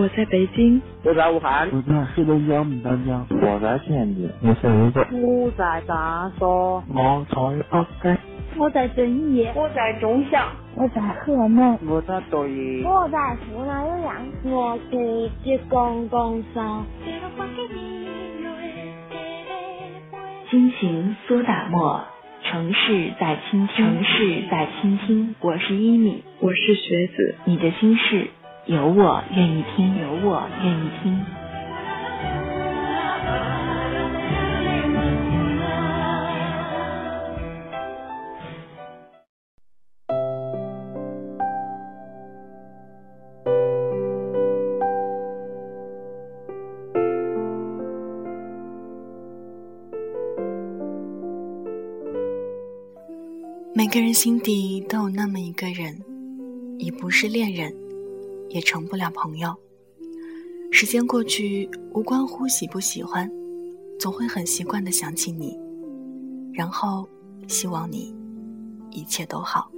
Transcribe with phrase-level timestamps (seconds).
[0.00, 8.18] 我在北京，我在武汉，我在黑龙江牡丹江，我在天津，我在泸州，我在长沙，我在阿山，
[8.56, 14.96] 我在遵义，我在中祥，我在河南，我在抖音，我在湖南岳阳，我给
[15.44, 16.82] 你公公烧。
[20.50, 22.00] 心情苏打沫，
[22.44, 25.34] 城市在倾听，城市在倾听。
[25.42, 28.28] 我是一米，我是学子，你的心事
[28.66, 31.18] 有我愿意听，有我愿意听。
[53.72, 55.98] 每个人心底都有那么一个人，
[56.78, 57.72] 已不是恋人，
[58.50, 59.56] 也成不了朋友。
[60.70, 63.30] 时间过去，无关乎喜不喜欢，
[63.98, 65.58] 总会很习惯的想起你，
[66.52, 67.08] 然后
[67.48, 68.14] 希望你
[68.90, 69.70] 一切都好。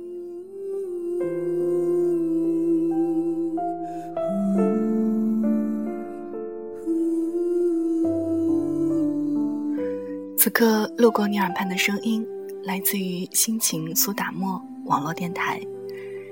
[10.37, 12.27] 此刻路过你耳畔的声音。
[12.65, 15.61] 来自于心情苏打沫网络电台，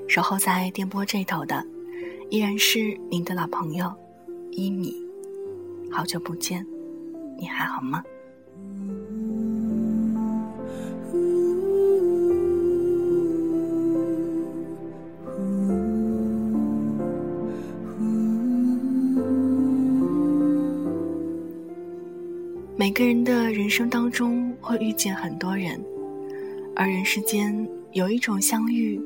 [0.06, 1.66] 守候在电波这头的，
[2.31, 3.92] 依然是您的老朋友
[4.53, 4.95] 一米。
[5.91, 6.64] 好久不见，
[7.37, 8.05] 你还好吗？
[22.77, 25.84] 每个人的人生当中会遇见很多人。
[26.77, 29.00] 而人世间有一种相遇，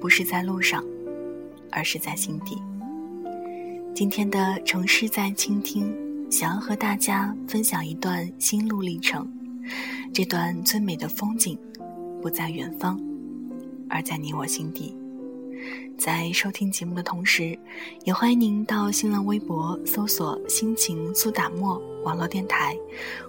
[0.00, 0.84] 不是在路上，
[1.70, 2.56] 而是在心底。
[3.94, 5.94] 今天的城市在倾听，
[6.30, 9.26] 想要和大家分享一段心路历程。
[10.12, 11.58] 这段最美的风景，
[12.22, 13.00] 不在远方，
[13.88, 14.96] 而在你我心底。
[15.98, 17.58] 在收听节目的同时，
[18.04, 22.76] 也欢迎您到新浪微博搜索“心情苏打沫网络电台”，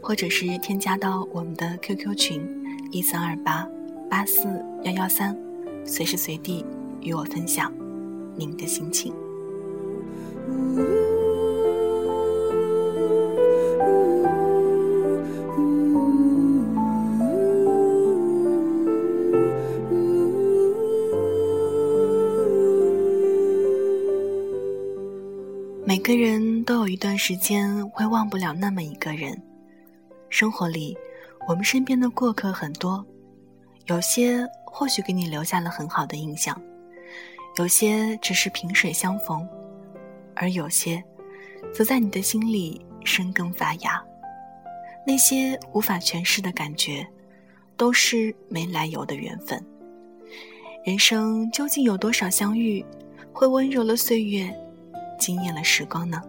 [0.01, 2.41] 或者是添加到我们的 QQ 群
[2.91, 3.67] 一三二八。
[4.09, 5.37] 八四幺幺三，
[5.85, 6.65] 随时随地
[7.01, 7.73] 与我分享
[8.37, 9.13] 您的心情。
[25.83, 29.41] 每个人都有一段时间会忘不了那么一个人。
[30.29, 30.95] 生活里，
[31.47, 33.03] 我们身边的过客很多。
[33.87, 36.61] 有些或许给你留下了很好的印象，
[37.57, 39.47] 有些只是萍水相逢，
[40.35, 41.03] 而有些，
[41.73, 44.03] 则在你的心里生根发芽。
[45.05, 47.05] 那些无法诠释的感觉，
[47.75, 49.59] 都是没来由的缘分。
[50.85, 52.85] 人生究竟有多少相遇，
[53.33, 54.55] 会温柔了岁月，
[55.17, 56.21] 惊艳了时光呢？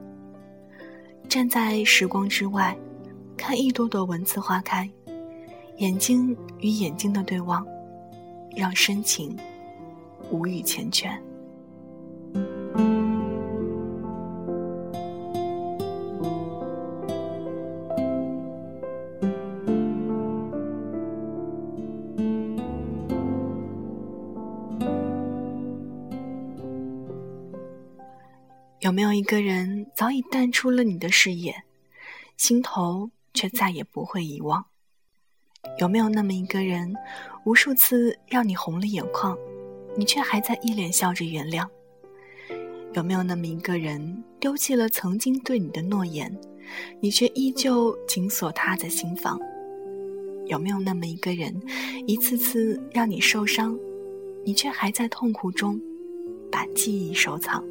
[1.28, 2.74] 站在时光之外，
[3.36, 4.88] 看一朵朵文字花开。
[5.76, 7.66] 眼睛与眼睛的对望，
[8.56, 9.36] 让深情
[10.30, 11.18] 无语缱绻。
[28.80, 31.54] 有没有一个人早已淡出了你的视野，
[32.38, 34.64] 心头却再也不会遗忘？
[35.78, 36.94] 有没有那么一个人，
[37.44, 39.36] 无数次让你红了眼眶，
[39.98, 41.66] 你却还在一脸笑着原谅？
[42.92, 46.32] 有没有那么一个人，丢弃了曾经对你的诺言，
[47.00, 49.36] 你却依旧紧锁他的心房？
[50.46, 51.52] 有没有那么一个人，
[52.06, 53.76] 一次次让你受伤，
[54.44, 55.80] 你却还在痛苦中
[56.48, 57.64] 把记忆收藏？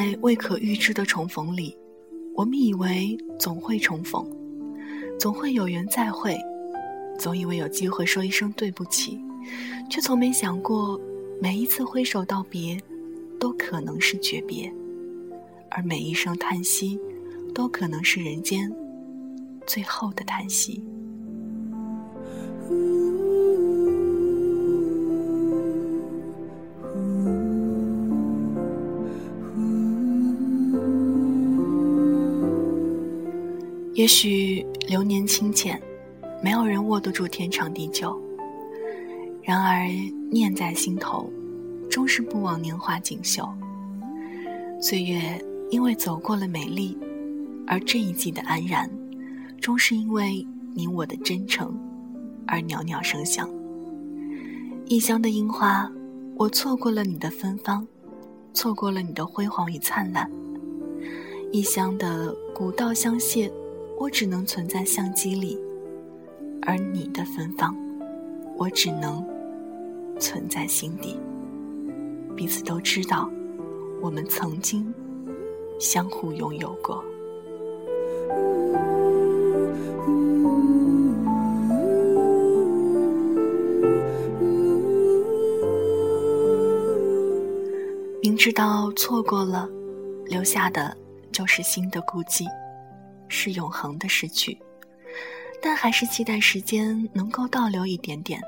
[0.00, 1.76] 在未可预知的重逢里，
[2.34, 4.26] 我们以为总会重逢，
[5.18, 6.34] 总会有缘再会，
[7.18, 9.20] 总以为有机会说一声对不起，
[9.90, 10.98] 却从没想过，
[11.38, 12.80] 每一次挥手道别，
[13.38, 14.72] 都可能是诀别，
[15.68, 16.98] 而每一声叹息，
[17.54, 18.74] 都可能是人间
[19.66, 20.82] 最后的叹息。
[34.00, 35.78] 也许流年清浅，
[36.42, 38.18] 没有人握得住天长地久。
[39.42, 39.86] 然而
[40.30, 41.30] 念在心头，
[41.90, 43.46] 终是不枉年华锦绣。
[44.80, 45.20] 岁月
[45.70, 46.96] 因为走过了美丽，
[47.66, 48.90] 而这一季的安然，
[49.60, 51.78] 终是因为你我的真诚
[52.46, 53.46] 而袅袅生香。
[54.86, 55.92] 异乡的樱花，
[56.36, 57.86] 我错过了你的芬芳，
[58.54, 60.26] 错过了你的辉煌与灿烂。
[61.52, 63.52] 异乡的古道相谢。
[64.00, 65.60] 我只能存在相机里，
[66.62, 67.76] 而你的芬芳，
[68.56, 69.22] 我只能
[70.18, 71.20] 存在心底。
[72.34, 73.30] 彼此都知道，
[74.00, 74.90] 我们曾经
[75.78, 77.04] 相互拥有过。
[88.22, 89.68] 明知道错过了，
[90.24, 90.96] 留下的
[91.30, 92.46] 就是新的孤寂。
[93.30, 94.60] 是永恒的失去，
[95.62, 98.38] 但还是期待时间能够倒流一点点。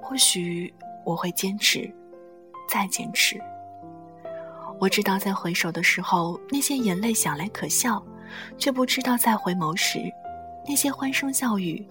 [0.00, 0.72] 或许
[1.04, 1.92] 我会坚持，
[2.68, 3.40] 再坚持。
[4.78, 8.00] 我知道在回首的时候，那些眼泪想来可笑，
[8.58, 9.98] 却不知道在回眸时，
[10.68, 11.84] 那些欢声笑语，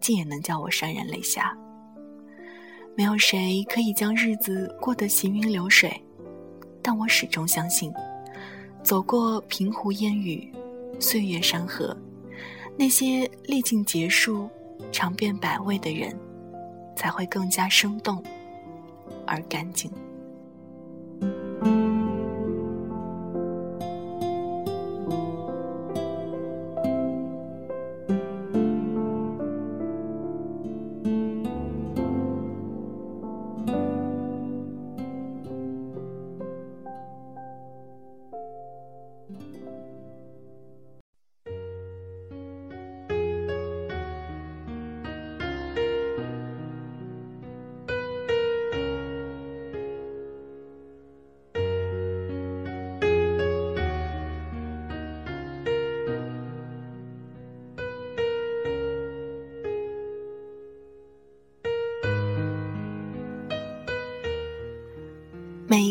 [0.00, 1.56] 竟也能叫我潸然泪下。
[2.96, 6.02] 没有谁可以将日子过得行云流水，
[6.82, 7.94] 但我始终相信，
[8.82, 10.52] 走过平湖烟雨。
[11.00, 11.96] 岁月山河，
[12.76, 14.48] 那些历尽劫数、
[14.90, 16.16] 尝遍百味的人，
[16.96, 18.22] 才会更加生动
[19.26, 19.90] 而干净。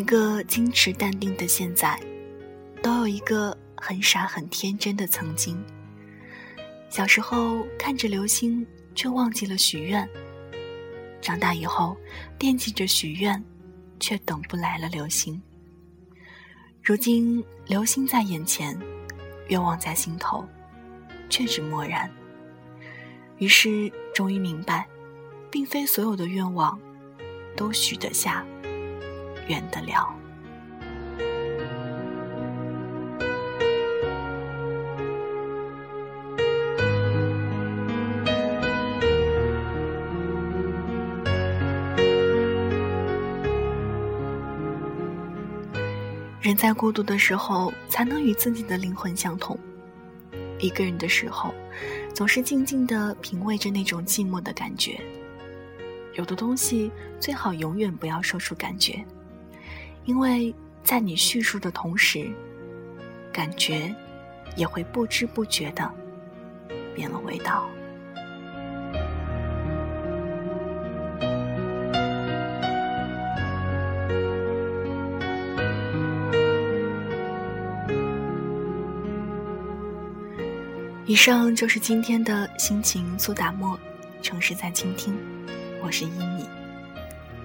[0.08, 2.00] 一个矜持淡定的现在，
[2.82, 5.62] 都有一个很傻很天真的曾经。
[6.88, 8.66] 小时候看着流星，
[8.96, 10.08] 却忘记了许愿；
[11.22, 11.98] 长大以后
[12.40, 13.44] 惦记着许愿，
[14.00, 15.42] 却等不来了流星。
[16.82, 18.80] 如今流星在眼前，
[19.50, 20.48] 愿望在心头，
[21.30, 22.10] 却只漠然。
[23.40, 24.88] 于是终于明白，
[25.52, 26.80] 并非所有的愿望
[27.58, 28.46] 都许得下。
[29.48, 30.14] 远得了。
[46.40, 49.60] 人在孤独的时候，才能与自己的灵魂相通。
[50.60, 51.54] 一个人的时候，
[52.14, 54.98] 总是静静的品味着那种寂寞的感觉。
[56.14, 56.90] 有的东西，
[57.20, 59.06] 最好永远不要说出感觉。
[60.08, 62.32] 因为在你叙述的同时，
[63.32, 63.94] 感觉
[64.56, 65.94] 也会不知不觉的
[66.96, 67.68] 变了味道。
[81.06, 83.78] 以上就是今天的心情苏打沫，
[84.22, 85.14] 城市在倾听，
[85.84, 86.57] 我是一米。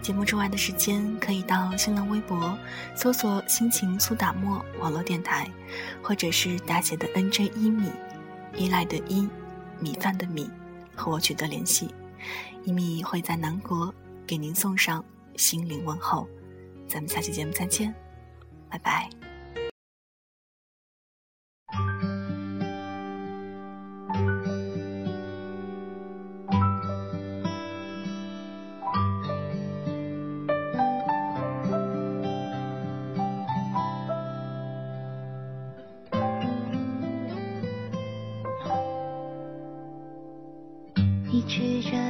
[0.03, 2.59] 节目之外的时间，可以到新浪微博
[2.95, 5.49] 搜索“心情苏打沫网络电台”，
[6.03, 7.89] 或者是大写的 “nj 一米”，
[8.55, 9.29] 依赖的一，
[9.79, 10.51] 米饭的米，
[10.97, 11.95] 和我取得联系。
[12.65, 13.95] 一米会在南国
[14.27, 15.05] 给您送上
[15.37, 16.29] 心灵问候。
[16.89, 17.95] 咱们下期节目再见，
[18.69, 19.32] 拜拜。
[41.53, 42.02] 曲折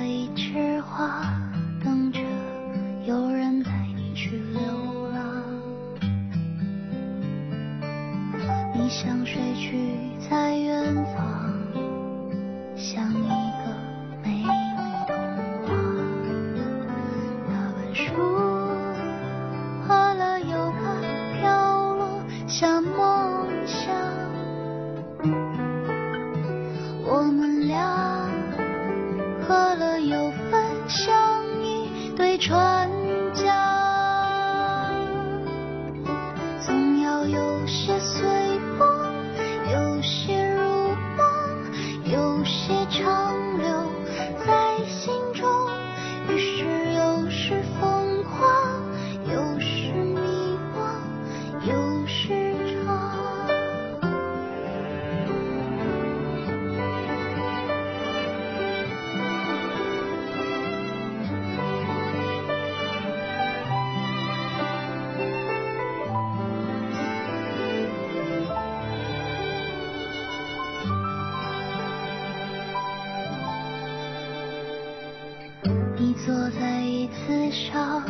[76.24, 78.04] 坐在椅子上，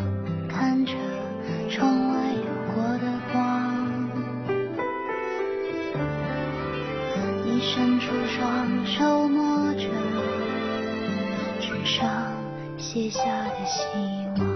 [0.46, 0.92] 看着
[1.70, 3.40] 窗外流过的光。
[7.46, 9.88] 你伸出双手摸着
[11.58, 12.34] 纸上
[12.76, 13.80] 写下的希
[14.40, 14.51] 望。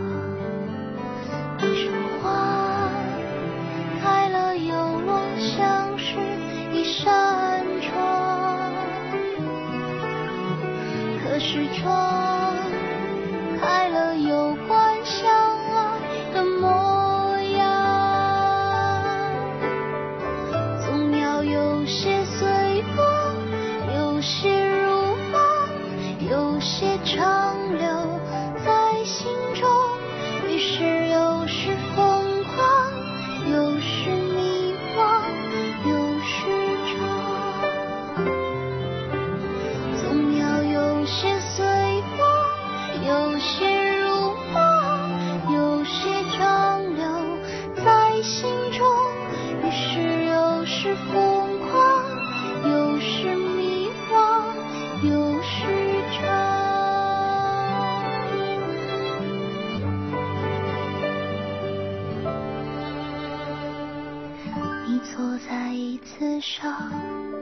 [65.26, 66.72] 坐在椅子上，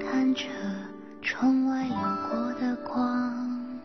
[0.00, 0.46] 看着
[1.20, 1.94] 窗外有
[2.30, 3.78] 过的光。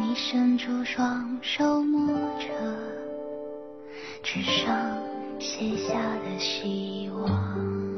[0.00, 2.48] 你伸出双手摸着
[4.24, 4.98] 纸上
[5.38, 7.91] 写下的希望。